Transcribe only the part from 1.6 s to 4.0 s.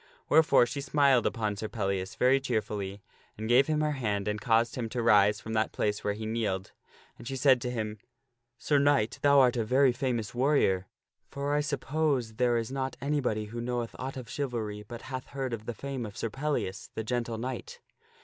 Pellias very cheerfully and gave him her